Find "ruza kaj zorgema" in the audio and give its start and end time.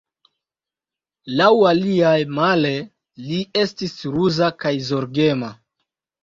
4.17-5.53